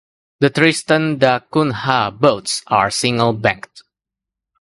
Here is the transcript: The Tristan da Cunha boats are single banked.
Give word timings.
The 0.39 0.49
Tristan 0.49 1.19
da 1.19 1.41
Cunha 1.41 2.09
boats 2.19 2.63
are 2.65 2.89
single 2.89 3.33
banked. 3.33 3.83